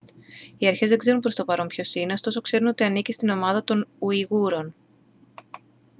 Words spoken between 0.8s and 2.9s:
δεν ξέρουν προς το παρόν ποιος είναι ωστόσο ξέρουν ότι